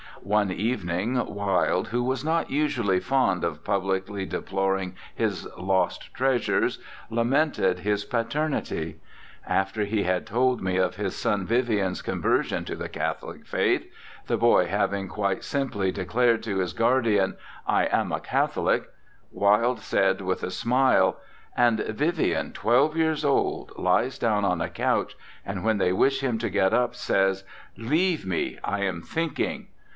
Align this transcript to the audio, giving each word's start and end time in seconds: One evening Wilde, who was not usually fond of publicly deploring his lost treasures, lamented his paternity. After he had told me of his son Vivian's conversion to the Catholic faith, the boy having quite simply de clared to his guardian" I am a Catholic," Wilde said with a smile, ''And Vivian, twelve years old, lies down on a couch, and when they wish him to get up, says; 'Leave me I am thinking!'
One 0.23 0.51
evening 0.51 1.13
Wilde, 1.33 1.89
who 1.89 2.03
was 2.03 2.23
not 2.23 2.49
usually 2.51 2.99
fond 2.99 3.43
of 3.43 3.63
publicly 3.63 4.25
deploring 4.25 4.95
his 5.15 5.47
lost 5.57 6.13
treasures, 6.13 6.79
lamented 7.11 7.79
his 7.79 8.03
paternity. 8.05 8.99
After 9.47 9.83
he 9.83 10.03
had 10.03 10.25
told 10.27 10.61
me 10.61 10.77
of 10.77 10.95
his 10.95 11.15
son 11.15 11.45
Vivian's 11.45 12.01
conversion 12.01 12.65
to 12.65 12.75
the 12.75 12.89
Catholic 12.89 13.45
faith, 13.45 13.91
the 14.27 14.37
boy 14.37 14.67
having 14.67 15.07
quite 15.07 15.43
simply 15.43 15.91
de 15.91 16.05
clared 16.05 16.41
to 16.43 16.57
his 16.59 16.73
guardian" 16.73 17.35
I 17.67 17.85
am 17.85 18.11
a 18.11 18.19
Catholic," 18.19 18.89
Wilde 19.31 19.79
said 19.81 20.21
with 20.21 20.43
a 20.43 20.51
smile, 20.51 21.17
''And 21.57 21.85
Vivian, 21.95 22.53
twelve 22.53 22.95
years 22.97 23.25
old, 23.25 23.71
lies 23.77 24.17
down 24.17 24.45
on 24.45 24.61
a 24.61 24.69
couch, 24.69 25.15
and 25.45 25.63
when 25.63 25.77
they 25.79 25.93
wish 25.93 26.21
him 26.21 26.37
to 26.39 26.49
get 26.49 26.73
up, 26.73 26.95
says; 26.95 27.43
'Leave 27.75 28.25
me 28.25 28.57
I 28.63 28.81
am 28.83 29.01
thinking!' 29.01 29.67